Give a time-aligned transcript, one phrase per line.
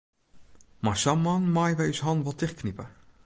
[0.87, 2.85] Mei sa'n man meie wy ús de hannen wol tichtknipe.